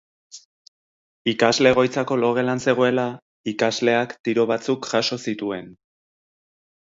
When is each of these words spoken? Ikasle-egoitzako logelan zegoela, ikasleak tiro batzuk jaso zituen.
Ikasle-egoitzako 1.33 2.17
logelan 2.21 2.61
zegoela, 2.65 3.03
ikasleak 3.53 4.17
tiro 4.29 4.47
batzuk 4.53 4.89
jaso 4.95 5.21
zituen. 5.31 5.71